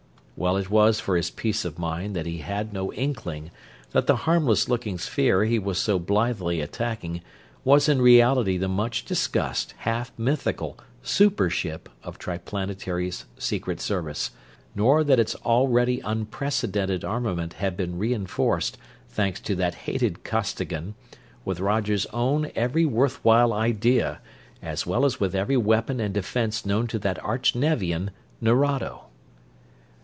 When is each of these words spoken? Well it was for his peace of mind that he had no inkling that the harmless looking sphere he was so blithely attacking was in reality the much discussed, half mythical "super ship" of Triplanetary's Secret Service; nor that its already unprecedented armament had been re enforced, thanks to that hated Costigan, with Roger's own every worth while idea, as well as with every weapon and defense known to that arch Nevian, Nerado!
Well 0.37 0.57
it 0.57 0.71
was 0.71 0.99
for 0.99 1.17
his 1.17 1.29
peace 1.29 1.65
of 1.65 1.77
mind 1.77 2.15
that 2.15 2.25
he 2.25 2.39
had 2.39 2.73
no 2.73 2.91
inkling 2.93 3.51
that 3.91 4.07
the 4.07 4.15
harmless 4.15 4.67
looking 4.67 4.97
sphere 4.97 5.45
he 5.45 5.59
was 5.59 5.77
so 5.77 5.99
blithely 5.99 6.61
attacking 6.61 7.21
was 7.63 7.87
in 7.87 8.01
reality 8.01 8.57
the 8.57 8.67
much 8.67 9.05
discussed, 9.05 9.75
half 9.77 10.11
mythical 10.17 10.79
"super 11.03 11.47
ship" 11.51 11.89
of 12.01 12.17
Triplanetary's 12.17 13.25
Secret 13.37 13.79
Service; 13.79 14.31
nor 14.73 15.03
that 15.03 15.19
its 15.19 15.35
already 15.45 15.99
unprecedented 15.99 17.05
armament 17.05 17.53
had 17.53 17.77
been 17.77 17.99
re 17.99 18.11
enforced, 18.11 18.79
thanks 19.09 19.39
to 19.41 19.53
that 19.57 19.75
hated 19.75 20.23
Costigan, 20.23 20.95
with 21.45 21.59
Roger's 21.59 22.07
own 22.07 22.49
every 22.55 22.85
worth 22.85 23.23
while 23.23 23.53
idea, 23.53 24.19
as 24.59 24.87
well 24.87 25.05
as 25.05 25.19
with 25.19 25.35
every 25.35 25.57
weapon 25.57 25.99
and 25.99 26.15
defense 26.15 26.65
known 26.65 26.87
to 26.87 26.97
that 26.97 27.23
arch 27.23 27.53
Nevian, 27.53 28.09
Nerado! 28.41 29.01